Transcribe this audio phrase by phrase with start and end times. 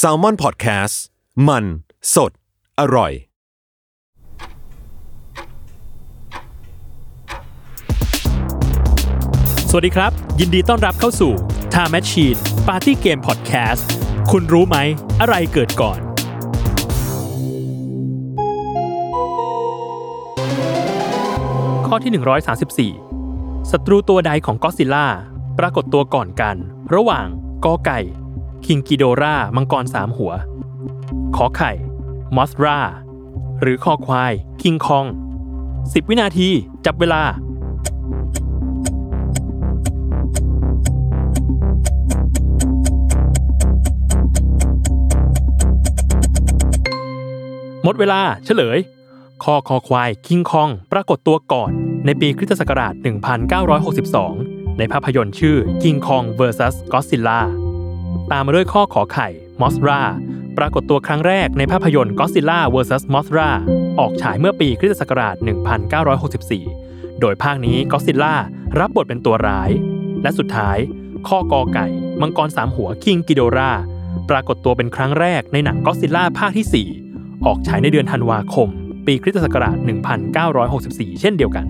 [0.00, 0.94] s a l ม o n PODCAST
[1.48, 1.64] มัน
[2.14, 2.32] สด
[2.80, 3.12] อร่อย
[9.70, 11.32] สวัสดีครับ ยินดีต้อนรับเข้าสู่
[11.74, 13.82] Time Machine Party Game Podcast
[14.30, 14.76] คุณรู้ไหม
[15.20, 15.98] อะไรเกิดก่อน
[21.86, 22.12] ข้อที่
[23.00, 25.06] 134ศัตรูตัวใดของก็ซิล่า
[25.58, 26.56] ปรากฏตัวก่อนกัน
[26.94, 27.26] ระหว่าง
[27.64, 28.00] กอไก่
[28.66, 30.32] คิงกิโดรามังกรสามหัว
[31.36, 31.72] ขอไข่
[32.36, 32.78] มอสรา
[33.60, 34.32] หรือคอควาย
[34.62, 35.06] คิงคอง
[35.60, 36.48] 10 วินาที
[36.84, 37.22] จับเวลา
[47.84, 48.78] หมดเวลาเฉลย
[49.44, 51.70] คอคอควาย คิงคอง ปรากฏตัวก่อน
[52.06, 52.94] ในปีคริสตศักราช
[53.86, 57.40] 1962 ในภาพยนตร์ชื่อ King Kong vs Godzilla
[58.30, 59.28] ตามมาด้วยข้อขอไข่
[59.60, 60.00] Mothra
[60.58, 63.50] ปรากฏตัวครั้งแรกในภาพยนตร์ Godzilla vs Mothra
[63.98, 65.36] ออกฉายเมื่อปีคริสตศักราช
[66.48, 68.34] 1964 โดยภาคนี้ Godzilla
[68.78, 69.70] รับบทเป็นตัวร้าย
[70.22, 70.78] และสุดท้าย
[71.28, 71.86] ข้อกอไก่
[72.20, 73.78] มังกรสามหัว King Ghidorah
[74.30, 78.68] ปรากฏตัวเป็นครั้งแรกในหนัง Godzilla ภาคที่ 4 ออกฉายในเดือนธันวาคม
[79.06, 79.76] ปีคริสตศักราช
[80.48, 81.66] 1964 เช่นเดียวกัน